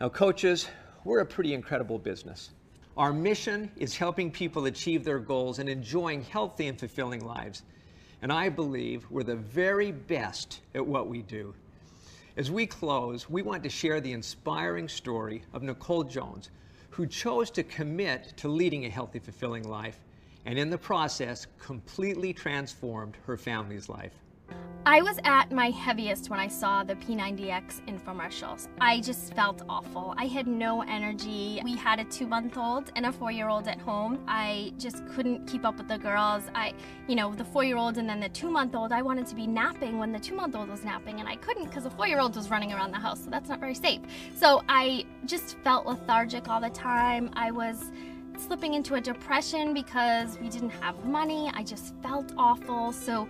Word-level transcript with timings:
Now, 0.00 0.08
coaches, 0.08 0.68
we're 1.02 1.18
a 1.18 1.26
pretty 1.26 1.54
incredible 1.54 1.98
business. 1.98 2.50
Our 2.96 3.12
mission 3.12 3.68
is 3.76 3.96
helping 3.96 4.30
people 4.30 4.66
achieve 4.66 5.02
their 5.02 5.18
goals 5.18 5.58
and 5.58 5.68
enjoying 5.68 6.22
healthy 6.22 6.68
and 6.68 6.78
fulfilling 6.78 7.24
lives. 7.24 7.64
And 8.22 8.32
I 8.32 8.48
believe 8.48 9.10
we're 9.10 9.24
the 9.24 9.34
very 9.34 9.90
best 9.90 10.60
at 10.76 10.86
what 10.86 11.08
we 11.08 11.22
do. 11.22 11.52
As 12.36 12.48
we 12.48 12.64
close, 12.64 13.28
we 13.28 13.42
want 13.42 13.64
to 13.64 13.68
share 13.68 14.00
the 14.00 14.12
inspiring 14.12 14.88
story 14.88 15.42
of 15.52 15.64
Nicole 15.64 16.04
Jones, 16.04 16.50
who 16.90 17.04
chose 17.04 17.50
to 17.50 17.64
commit 17.64 18.34
to 18.36 18.46
leading 18.46 18.86
a 18.86 18.90
healthy, 18.90 19.18
fulfilling 19.18 19.68
life, 19.68 19.98
and 20.46 20.56
in 20.56 20.70
the 20.70 20.78
process, 20.78 21.48
completely 21.58 22.32
transformed 22.32 23.16
her 23.26 23.36
family's 23.36 23.88
life. 23.88 24.14
I 24.90 25.02
was 25.02 25.18
at 25.24 25.52
my 25.52 25.68
heaviest 25.68 26.30
when 26.30 26.40
I 26.40 26.48
saw 26.48 26.82
the 26.82 26.94
P90X 26.94 27.82
infomercials. 27.86 28.68
I 28.80 29.02
just 29.02 29.34
felt 29.34 29.60
awful. 29.68 30.14
I 30.16 30.24
had 30.24 30.46
no 30.46 30.80
energy. 30.80 31.60
We 31.62 31.76
had 31.76 32.00
a 32.00 32.04
two 32.04 32.26
month 32.26 32.56
old 32.56 32.90
and 32.96 33.04
a 33.04 33.12
four 33.12 33.30
year 33.30 33.50
old 33.50 33.68
at 33.68 33.78
home. 33.78 34.24
I 34.26 34.72
just 34.78 35.06
couldn't 35.08 35.46
keep 35.46 35.66
up 35.66 35.76
with 35.76 35.88
the 35.88 35.98
girls. 35.98 36.44
I, 36.54 36.72
you 37.06 37.16
know, 37.16 37.34
the 37.34 37.44
four 37.44 37.64
year 37.64 37.76
old 37.76 37.98
and 37.98 38.08
then 38.08 38.18
the 38.18 38.30
two 38.30 38.50
month 38.50 38.74
old, 38.74 38.90
I 38.90 39.02
wanted 39.02 39.26
to 39.26 39.34
be 39.34 39.46
napping 39.46 39.98
when 39.98 40.10
the 40.10 40.18
two 40.18 40.34
month 40.34 40.56
old 40.56 40.70
was 40.70 40.82
napping 40.82 41.20
and 41.20 41.28
I 41.28 41.36
couldn't 41.36 41.64
because 41.64 41.84
the 41.84 41.90
four 41.90 42.06
year 42.06 42.20
old 42.20 42.34
was 42.34 42.48
running 42.48 42.72
around 42.72 42.92
the 42.92 42.98
house, 42.98 43.22
so 43.22 43.28
that's 43.28 43.50
not 43.50 43.60
very 43.60 43.74
safe. 43.74 44.00
So 44.36 44.62
I 44.70 45.04
just 45.26 45.58
felt 45.58 45.84
lethargic 45.84 46.48
all 46.48 46.62
the 46.62 46.70
time. 46.70 47.28
I 47.34 47.50
was 47.50 47.92
slipping 48.38 48.72
into 48.72 48.94
a 48.94 49.00
depression 49.02 49.74
because 49.74 50.38
we 50.38 50.48
didn't 50.48 50.70
have 50.70 51.04
money. 51.04 51.50
I 51.54 51.62
just 51.62 51.94
felt 52.02 52.32
awful. 52.38 52.92
So 52.92 53.28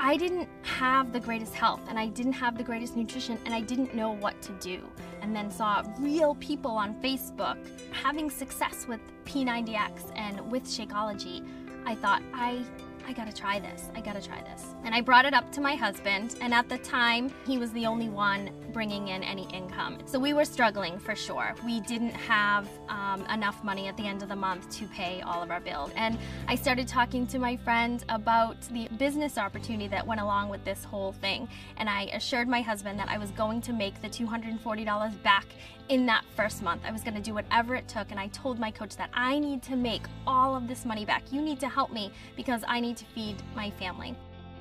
I 0.00 0.16
didn't 0.16 0.48
have 0.62 1.12
the 1.12 1.20
greatest 1.20 1.54
health 1.54 1.80
and 1.88 1.98
I 1.98 2.06
didn't 2.06 2.34
have 2.34 2.56
the 2.56 2.62
greatest 2.62 2.96
nutrition 2.96 3.38
and 3.44 3.52
I 3.52 3.60
didn't 3.60 3.94
know 3.94 4.12
what 4.12 4.40
to 4.42 4.52
do. 4.60 4.80
And 5.22 5.34
then 5.34 5.50
saw 5.50 5.82
real 5.98 6.36
people 6.36 6.70
on 6.70 6.94
Facebook 7.02 7.56
having 7.90 8.30
success 8.30 8.86
with 8.88 9.00
P90X 9.24 10.12
and 10.16 10.40
with 10.50 10.64
Shakeology. 10.64 11.46
I 11.84 11.94
thought, 11.96 12.22
I 12.32 12.64
I 13.08 13.14
gotta 13.14 13.32
try 13.32 13.58
this. 13.58 13.88
I 13.94 14.02
gotta 14.02 14.20
try 14.20 14.42
this. 14.42 14.66
And 14.84 14.94
I 14.94 15.00
brought 15.00 15.24
it 15.24 15.32
up 15.32 15.50
to 15.52 15.62
my 15.62 15.74
husband, 15.74 16.36
and 16.42 16.52
at 16.52 16.68
the 16.68 16.76
time, 16.76 17.32
he 17.46 17.56
was 17.56 17.72
the 17.72 17.86
only 17.86 18.10
one 18.10 18.50
bringing 18.72 19.08
in 19.08 19.22
any 19.22 19.48
income. 19.52 19.98
So 20.06 20.18
we 20.18 20.32
were 20.32 20.44
struggling 20.44 20.98
for 20.98 21.14
sure. 21.14 21.54
We 21.64 21.80
didn't 21.80 22.14
have 22.14 22.68
um, 22.88 23.24
enough 23.26 23.62
money 23.64 23.88
at 23.88 23.96
the 23.96 24.06
end 24.06 24.22
of 24.22 24.28
the 24.28 24.36
month 24.36 24.68
to 24.78 24.86
pay 24.86 25.20
all 25.22 25.42
of 25.42 25.50
our 25.50 25.60
bills. 25.60 25.90
And 25.96 26.18
I 26.46 26.54
started 26.54 26.86
talking 26.88 27.26
to 27.28 27.38
my 27.38 27.56
friend 27.56 28.04
about 28.08 28.60
the 28.72 28.88
business 28.98 29.38
opportunity 29.38 29.88
that 29.88 30.06
went 30.06 30.20
along 30.20 30.48
with 30.48 30.64
this 30.64 30.84
whole 30.84 31.12
thing. 31.12 31.48
And 31.76 31.88
I 31.88 32.04
assured 32.14 32.48
my 32.48 32.60
husband 32.60 32.98
that 32.98 33.08
I 33.08 33.18
was 33.18 33.30
going 33.32 33.60
to 33.62 33.72
make 33.72 34.00
the 34.02 34.08
$240 34.08 35.22
back 35.22 35.46
in 35.88 36.06
that 36.06 36.24
first 36.36 36.62
month. 36.62 36.82
I 36.84 36.90
was 36.90 37.02
going 37.02 37.14
to 37.14 37.20
do 37.20 37.34
whatever 37.34 37.74
it 37.74 37.88
took. 37.88 38.10
And 38.10 38.20
I 38.20 38.28
told 38.28 38.58
my 38.58 38.70
coach 38.70 38.96
that 38.96 39.10
I 39.14 39.38
need 39.38 39.62
to 39.64 39.76
make 39.76 40.02
all 40.26 40.54
of 40.54 40.68
this 40.68 40.84
money 40.84 41.04
back. 41.04 41.22
You 41.32 41.42
need 41.42 41.60
to 41.60 41.68
help 41.68 41.92
me 41.92 42.12
because 42.36 42.62
I 42.66 42.80
need 42.80 42.96
to 42.98 43.04
feed 43.06 43.36
my 43.54 43.70
family. 43.70 44.14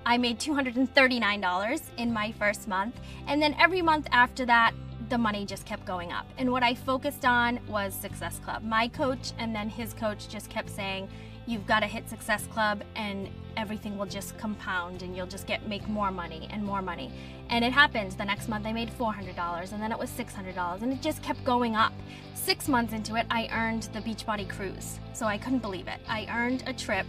I 0.07 0.17
made 0.17 0.39
$239 0.39 1.81
in 1.97 2.13
my 2.13 2.31
first 2.31 2.65
month. 2.65 2.97
And 3.27 3.41
then 3.41 3.53
every 3.59 3.81
month 3.81 4.07
after 4.13 4.45
that, 4.45 4.73
the 5.09 5.17
money 5.17 5.45
just 5.45 5.65
kept 5.65 5.85
going 5.85 6.13
up. 6.13 6.25
And 6.37 6.49
what 6.49 6.63
I 6.63 6.75
focused 6.75 7.25
on 7.25 7.59
was 7.67 7.93
Success 7.93 8.39
Club. 8.39 8.63
My 8.63 8.87
coach 8.87 9.33
and 9.37 9.53
then 9.53 9.67
his 9.67 9.93
coach 9.93 10.29
just 10.29 10.49
kept 10.49 10.69
saying, 10.69 11.09
you've 11.45 11.67
got 11.67 11.81
to 11.81 11.87
hit 11.87 12.07
Success 12.07 12.47
Club 12.47 12.83
and 12.95 13.27
everything 13.57 13.97
will 13.97 14.05
just 14.05 14.37
compound 14.37 15.03
and 15.03 15.13
you'll 15.13 15.27
just 15.27 15.45
get 15.45 15.67
make 15.67 15.85
more 15.89 16.09
money 16.09 16.47
and 16.51 16.63
more 16.63 16.81
money. 16.81 17.11
And 17.49 17.65
it 17.65 17.73
happened. 17.73 18.13
The 18.13 18.23
next 18.23 18.47
month 18.47 18.65
I 18.65 18.71
made 18.71 18.89
$400 18.97 19.73
and 19.73 19.81
then 19.81 19.91
it 19.91 19.99
was 19.99 20.09
$600 20.11 20.83
and 20.83 20.93
it 20.93 21.01
just 21.01 21.21
kept 21.21 21.43
going 21.43 21.75
up. 21.75 21.91
6 22.33 22.69
months 22.69 22.93
into 22.93 23.15
it 23.15 23.25
I 23.29 23.49
earned 23.51 23.89
the 23.91 23.99
Beachbody 23.99 24.47
cruise. 24.47 25.01
So 25.11 25.25
I 25.25 25.37
couldn't 25.37 25.59
believe 25.59 25.89
it. 25.89 25.99
I 26.07 26.27
earned 26.31 26.63
a 26.65 26.71
trip 26.71 27.05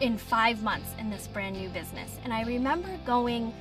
in 0.00 0.18
5 0.18 0.62
months 0.62 0.90
in 0.98 1.10
this 1.10 1.26
brand 1.26 1.56
new 1.56 1.68
business. 1.68 2.18
And 2.24 2.32
I 2.32 2.42
remember 2.42 2.88
going 3.06 3.52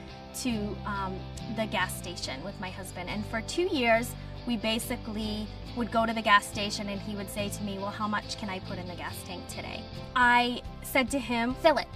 to 0.42 0.76
um, 0.86 1.18
the 1.56 1.66
gas 1.68 1.96
station 1.98 2.44
with 2.44 2.60
my 2.60 2.70
husband 2.70 3.10
and 3.10 3.26
for 3.28 3.42
2 3.42 3.64
years 3.64 4.14
we 4.48 4.58
basically 4.58 5.48
would 5.76 5.92
go 5.92 6.06
to 6.06 6.14
the 6.14 6.22
gas 6.22 6.46
station 6.46 6.90
and 6.90 7.00
he 7.02 7.16
would 7.16 7.30
say 7.30 7.50
to 7.50 7.64
me, 7.64 7.78
Well, 7.78 7.90
how 7.90 8.08
much 8.08 8.38
can 8.38 8.50
I 8.50 8.60
put 8.60 8.78
in 8.78 8.88
the 8.88 8.96
gas 8.96 9.16
tank 9.26 9.48
today? 9.48 9.82
I 10.16 10.62
said 10.82 11.10
to 11.12 11.20
him, 11.20 11.56
Fill 11.56 11.78
it. 11.78 11.88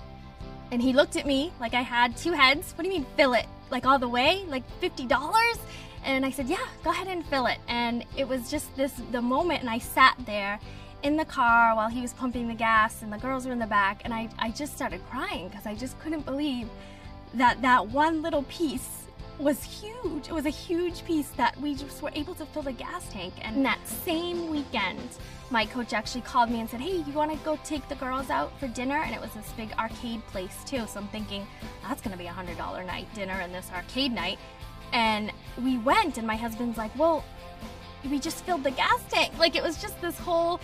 And 0.71 0.81
he 0.81 0.93
looked 0.93 1.15
at 1.15 1.25
me 1.25 1.53
like 1.59 1.73
I 1.73 1.81
had 1.81 2.17
two 2.17 2.33
heads. 2.33 2.73
What 2.73 2.83
do 2.83 2.89
you 2.89 2.99
mean, 2.99 3.05
fill 3.15 3.33
it? 3.33 3.45
Like 3.69 3.85
all 3.85 3.99
the 3.99 4.07
way? 4.07 4.43
Like 4.47 4.63
$50? 4.81 5.59
And 6.03 6.25
I 6.25 6.31
said, 6.31 6.47
Yeah, 6.47 6.65
go 6.83 6.91
ahead 6.91 7.07
and 7.07 7.25
fill 7.25 7.45
it. 7.45 7.59
And 7.67 8.05
it 8.15 8.27
was 8.27 8.49
just 8.49 8.75
this 8.75 8.93
the 9.11 9.21
moment, 9.21 9.61
and 9.61 9.69
I 9.69 9.79
sat 9.79 10.15
there 10.25 10.59
in 11.03 11.17
the 11.17 11.25
car 11.25 11.75
while 11.75 11.89
he 11.89 12.01
was 12.01 12.13
pumping 12.13 12.47
the 12.47 12.53
gas, 12.53 13.01
and 13.01 13.11
the 13.11 13.17
girls 13.17 13.45
were 13.45 13.51
in 13.51 13.59
the 13.59 13.67
back, 13.67 14.01
and 14.03 14.13
I, 14.13 14.29
I 14.39 14.51
just 14.51 14.75
started 14.75 15.01
crying 15.09 15.47
because 15.47 15.65
I 15.65 15.75
just 15.75 15.99
couldn't 15.99 16.25
believe 16.25 16.67
that 17.33 17.61
that 17.61 17.87
one 17.87 18.21
little 18.21 18.43
piece 18.43 19.03
was 19.39 19.63
huge. 19.63 20.27
It 20.27 20.33
was 20.33 20.45
a 20.45 20.51
huge 20.51 21.05
piece 21.05 21.29
that 21.31 21.59
we 21.61 21.75
just 21.75 22.01
were 22.01 22.11
able 22.15 22.33
to 22.35 22.45
fill 22.47 22.63
the 22.63 22.71
gas 22.71 23.07
tank. 23.11 23.33
And 23.41 23.63
that 23.65 23.79
same 23.87 24.49
weekend, 24.49 25.09
my 25.51 25.65
coach 25.65 25.93
actually 25.93 26.21
called 26.21 26.49
me 26.49 26.59
and 26.59 26.69
said, 26.69 26.81
Hey, 26.81 27.03
you 27.05 27.13
want 27.13 27.31
to 27.31 27.37
go 27.45 27.59
take 27.63 27.87
the 27.87 27.95
girls 27.95 28.29
out 28.29 28.57
for 28.59 28.67
dinner? 28.67 28.95
And 28.95 29.13
it 29.13 29.21
was 29.21 29.31
this 29.33 29.51
big 29.53 29.71
arcade 29.73 30.25
place, 30.27 30.63
too. 30.65 30.87
So 30.87 30.99
I'm 30.99 31.07
thinking, 31.09 31.45
that's 31.83 32.01
going 32.01 32.13
to 32.13 32.17
be 32.17 32.27
a 32.27 32.31
$100 32.31 32.85
night 32.87 33.13
dinner 33.13 33.33
and 33.33 33.53
this 33.53 33.69
arcade 33.75 34.11
night. 34.11 34.39
And 34.91 35.31
we 35.63 35.77
went, 35.77 36.17
and 36.17 36.25
my 36.25 36.35
husband's 36.35 36.77
like, 36.77 36.97
Well, 36.97 37.23
we 38.09 38.19
just 38.19 38.43
filled 38.43 38.63
the 38.63 38.71
gas 38.71 39.03
tank. 39.09 39.37
Like 39.37 39.55
it 39.55 39.63
was 39.63 39.81
just 39.81 39.99
this 40.01 40.17
whole 40.17 40.59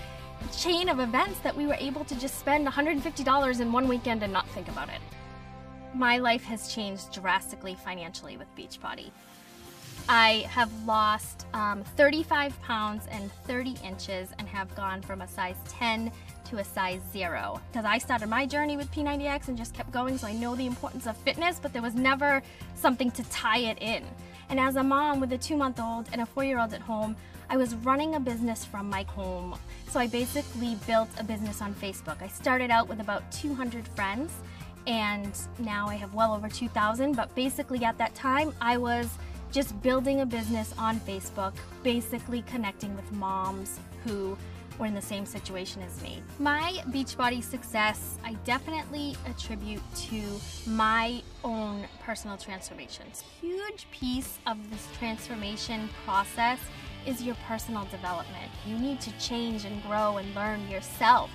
chain 0.57 0.89
of 0.89 0.99
events 0.99 1.39
that 1.39 1.55
we 1.55 1.67
were 1.67 1.77
able 1.79 2.03
to 2.05 2.19
just 2.19 2.39
spend 2.39 2.67
$150 2.67 3.59
in 3.59 3.71
one 3.71 3.87
weekend 3.87 4.23
and 4.23 4.31
not 4.31 4.47
think 4.49 4.67
about 4.67 4.89
it 4.89 5.01
my 5.93 6.17
life 6.17 6.43
has 6.43 6.73
changed 6.73 7.13
drastically 7.13 7.75
financially 7.75 8.37
with 8.37 8.53
Beachbody. 8.55 9.11
I 10.09 10.45
have 10.49 10.69
lost 10.85 11.45
um, 11.53 11.83
35 11.95 12.59
pounds 12.61 13.07
and 13.09 13.31
30 13.45 13.77
inches 13.85 14.29
and 14.37 14.47
have 14.49 14.73
gone 14.75 15.01
from 15.01 15.21
a 15.21 15.27
size 15.27 15.55
10 15.69 16.11
to 16.45 16.57
a 16.57 16.63
size 16.63 16.99
0. 17.13 17.61
Because 17.71 17.85
I 17.85 17.99
started 17.99 18.27
my 18.27 18.45
journey 18.45 18.75
with 18.75 18.91
P90X 18.91 19.47
and 19.47 19.57
just 19.57 19.73
kept 19.73 19.91
going, 19.91 20.17
so 20.17 20.27
I 20.27 20.33
know 20.33 20.55
the 20.55 20.65
importance 20.65 21.07
of 21.07 21.15
fitness, 21.17 21.59
but 21.61 21.71
there 21.71 21.81
was 21.81 21.95
never 21.95 22.41
something 22.75 23.11
to 23.11 23.23
tie 23.29 23.59
it 23.59 23.77
in. 23.81 24.03
And 24.49 24.59
as 24.59 24.75
a 24.75 24.83
mom 24.83 25.19
with 25.19 25.31
a 25.33 25.37
two 25.37 25.55
month 25.55 25.79
old 25.79 26.07
and 26.11 26.21
a 26.21 26.25
four 26.25 26.43
year 26.43 26.59
old 26.59 26.73
at 26.73 26.81
home, 26.81 27.15
I 27.49 27.57
was 27.57 27.75
running 27.75 28.15
a 28.15 28.19
business 28.19 28.65
from 28.65 28.89
my 28.89 29.03
home. 29.03 29.57
So 29.89 29.99
I 29.99 30.07
basically 30.07 30.75
built 30.87 31.09
a 31.19 31.23
business 31.23 31.61
on 31.61 31.73
Facebook. 31.75 32.21
I 32.21 32.27
started 32.27 32.71
out 32.71 32.87
with 32.87 32.99
about 32.99 33.31
200 33.31 33.87
friends 33.89 34.31
and 34.87 35.37
now 35.59 35.87
I 35.87 35.95
have 35.95 36.13
well 36.13 36.33
over 36.33 36.49
2,000. 36.49 37.15
But 37.15 37.33
basically, 37.35 37.83
at 37.85 37.97
that 37.97 38.15
time, 38.15 38.53
I 38.61 38.77
was 38.77 39.09
just 39.51 39.79
building 39.81 40.21
a 40.21 40.25
business 40.25 40.73
on 40.77 40.99
Facebook, 41.01 41.53
basically 41.83 42.41
connecting 42.43 42.95
with 42.95 43.09
moms 43.11 43.79
who 44.03 44.37
were 44.79 44.85
in 44.85 44.93
the 44.93 45.01
same 45.01 45.25
situation 45.25 45.81
as 45.81 46.01
me. 46.01 46.21
My 46.39 46.81
Beachbody 46.89 47.43
success, 47.43 48.17
I 48.23 48.33
definitely 48.45 49.15
attribute 49.25 49.81
to 50.09 50.21
my 50.67 51.21
own 51.43 51.85
personal 52.01 52.37
transformations. 52.37 53.23
Huge 53.41 53.87
piece 53.91 54.39
of 54.47 54.57
this 54.69 54.87
transformation 54.97 55.89
process 56.05 56.59
is 57.05 57.21
your 57.21 57.35
personal 57.47 57.85
development. 57.85 58.51
You 58.65 58.77
need 58.77 59.01
to 59.01 59.11
change 59.19 59.65
and 59.65 59.81
grow 59.83 60.17
and 60.17 60.33
learn 60.35 60.67
yourself 60.69 61.29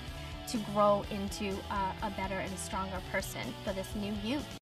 to 0.49 0.57
grow 0.73 1.05
into 1.11 1.55
a, 1.71 2.07
a 2.07 2.11
better 2.17 2.39
and 2.39 2.59
stronger 2.59 3.01
person 3.13 3.43
for 3.65 3.73
this 3.73 3.95
new 3.95 4.15
youth. 4.25 4.58